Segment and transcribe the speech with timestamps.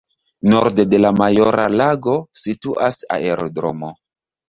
[0.53, 3.97] Norde de la Majora Lago situas aerodromo.